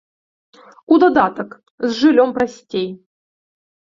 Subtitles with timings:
[0.93, 1.49] У дадатак,
[1.87, 2.87] з жыллём прасцей.